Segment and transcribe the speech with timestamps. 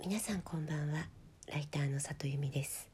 [0.00, 1.08] 皆さんこんばんは。
[1.52, 2.88] ライターの里由美です。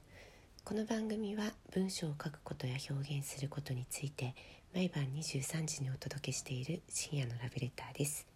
[0.64, 4.34] この番組は文章を書くことや表現することについて
[4.74, 8.26] 毎晩23時にお届けしている深夜のラブレターです。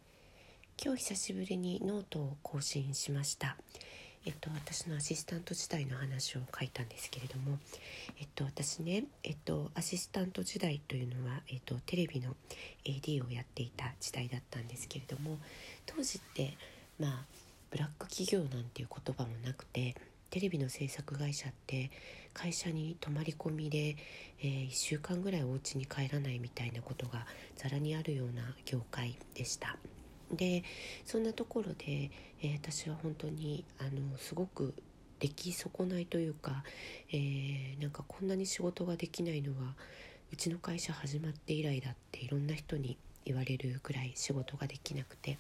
[0.85, 3.57] 今日久しぶりにノートを更新しました。
[4.27, 7.59] えっと、私のアシスタント時代の話を書いたんですけれども、
[8.21, 12.37] えっと、私ね、えっと、アシスタント時代というのは、えっと、テレビの
[12.85, 15.39] AD をやっていた時代だったんですけれども
[15.87, 16.53] 当時って
[16.98, 17.25] まあ
[17.71, 19.95] ブラック企業なんていう言葉もなくて
[20.31, 21.91] テレビの制作会社って
[22.35, 23.96] 会社に泊まり込みで、
[24.41, 29.77] えー、1週間ぐらいお家に帰らないみたいなことがざらにあるような業界でした。
[30.32, 30.63] で
[31.07, 32.11] そんなところで、
[32.42, 34.75] えー、私は本当にあのすごく
[35.20, 36.62] 出来損ないというか、
[37.11, 39.75] えー、なんかこんなに仕事ができないのは
[40.30, 45.39] うちの会社始まって以来だっていろんな人に言われるぐらい仕事ができなくて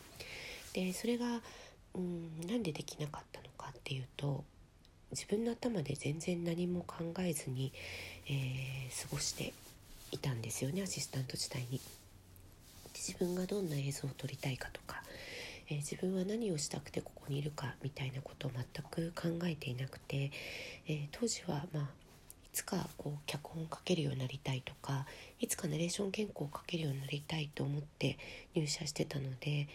[0.72, 1.40] でそれが
[1.98, 4.44] うんなんでできなかったのかっていうと
[5.10, 7.72] 自分の頭で全然何も考えずに、
[8.26, 9.52] えー、過ごして
[10.12, 11.80] いたんですよねアシスタント時代に。
[12.94, 15.02] 自分がどんな映像を撮りたいかとか、
[15.68, 20.32] えー、自分は何をしたくてここにいるかみたいなことを全く考えていなくて、
[20.88, 21.86] えー、当時はまあい
[22.52, 25.06] つかこう脚本を書けるようになりたいとか
[25.38, 28.18] いつかナレーション原稿を書けるようになりたいと思って
[28.54, 29.68] 入社してたので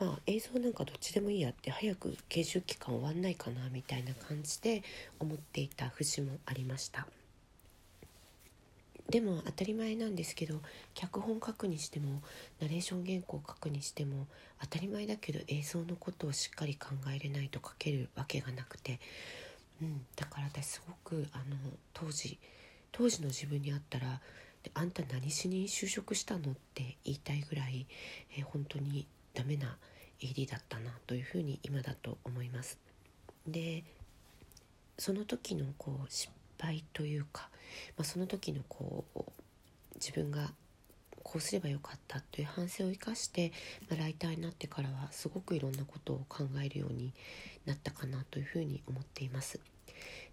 [0.00, 4.82] まあ映像なんかどっちでもいいやって早く研修期間終わんないかなみたいな感じで
[5.18, 7.06] 思っていた節もありました。
[9.10, 10.60] でも当たり前なんですけど
[10.94, 12.22] 脚本書くにしても
[12.60, 14.28] ナレーション原稿書くにしても
[14.60, 19.00] 当たり前だけど映像のことをしっかり考えれないと書けるわけがなくて、
[19.82, 21.56] うん、だから私すごくあの
[21.92, 22.38] 当時
[22.92, 24.20] 当時の自分に会ったら
[24.74, 27.86] 「あんた何しに就職したの?」って言いたいぐらい、
[28.36, 29.76] えー、本当にダメな
[30.20, 32.78] AD だったなというふうに今だと思います。
[33.46, 33.84] で
[34.98, 37.48] その時のこう失敗というか、
[37.96, 39.24] まあ、その時のこう
[39.94, 40.52] 自分が
[41.22, 43.52] こうすればよかったという反省を生かして、
[43.88, 47.12] まあ、ライターになってからはすごくいろんなことを考えるように
[47.66, 49.60] なったかなというふうに思っています。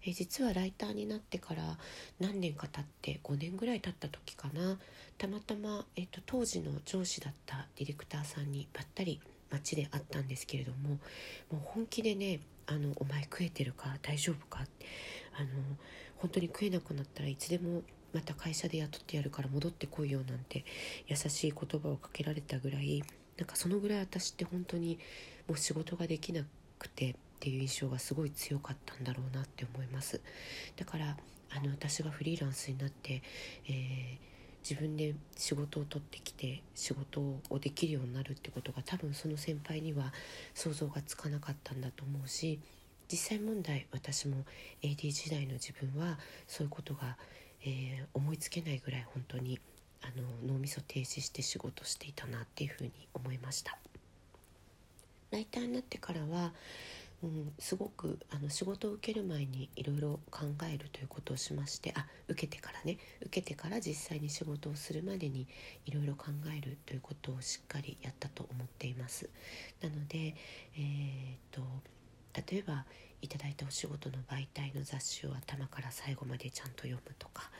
[0.04, 1.78] え実はライターになってから
[2.20, 4.78] 何年か経って5年ぐらい経った時かな
[5.16, 9.20] たまたま、えーと、当時の上司だったディレクターさんにばったり
[9.50, 10.98] 街で会ったんですけれどもも
[11.52, 14.86] う本気でね「あのお前食えてるか大丈夫か?」って
[15.34, 15.48] あの
[16.16, 20.64] 本当に食えなくなったらいつでもまた会社で雇ってやるから戻ってこいよなんて
[21.06, 23.02] 優しい言葉をかけられたぐらい
[23.36, 24.98] なんかそのぐらい私って本当に
[25.46, 26.44] もう仕事ができな
[26.78, 30.20] くてっていう印象がすごい強かったんだろうなって思います。
[30.76, 31.16] だから
[31.50, 33.22] あの私がフリーランスになって、
[33.68, 34.18] えー、
[34.68, 40.12] 自分で仕事を取ってきて仕事をできるようになるってことが多分その先輩には
[40.52, 42.58] 想像がつかなかったんだと思うし
[43.10, 44.44] 実際問題私も
[44.82, 47.16] AD 時代の自分はそういうことが、
[47.64, 49.58] えー、思いつけないぐらい本当に
[50.02, 53.78] あの脳みそ停止して仕事していたなっていうふうに思いました。
[55.30, 56.52] ライターになってからは、
[57.20, 62.98] うん、すごくあの仕事を受ける前にいろいろ考えるということをしましてあ受けてからね。
[63.22, 65.48] 受けてから実際に仕事をするまでに
[65.84, 66.26] いろいろ考
[66.56, 69.28] えるということをしっかりやったと思っています。
[69.82, 70.36] なので
[70.76, 71.62] えー、っと
[72.52, 72.84] 例えば
[73.20, 77.50] いただいたお仕事の媒体の雑誌を頭から最後までちゃんと読むとか、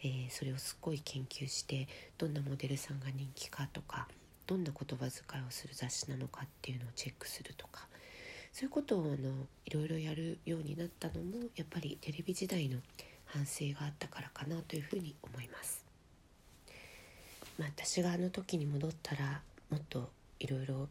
[0.00, 4.06] えー、それをすっごい研究してどんなモデルさんが人気かとか
[4.46, 7.88] どんな言葉遣いをする雑誌なのかっていうのをチェックするとか
[8.52, 9.14] そういうことをあの
[9.64, 12.78] いろいろやるようになったのもやっぱりテレビ時代の
[13.24, 15.84] 反省があったからかなというふうに思います。
[17.58, 20.88] まあ、私があの時に戻ったらもっといろいろ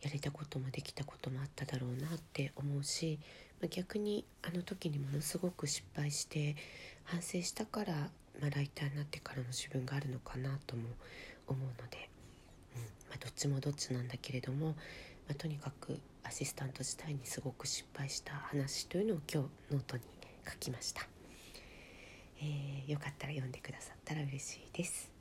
[0.00, 3.18] やれたこともできたこともあっただろうなって思うし、
[3.60, 6.56] まあ、逆にあの時にものすごく失敗して
[7.04, 7.92] 反省したから、
[8.40, 10.82] まあ、ライターになってからの自分があるのかなとも
[11.46, 12.08] 思うので、
[12.76, 14.74] うんまあ、どっちもどっちなんだけれども、
[15.30, 20.02] あ、とにかくアシスタント時代にすごく失敗した話というのを今日ノートに
[20.48, 21.06] 書きました。
[22.40, 25.14] えー、よかったら読んでくださったら嬉しいです。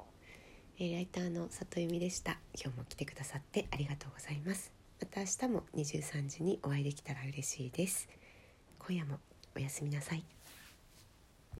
[0.80, 8.10] えライターの里由美でした今日も来てくださってありがとうございますまた明日も23時にお会いできたら嬉しいです
[8.80, 9.20] 今夜も
[9.56, 10.24] おやすみなさい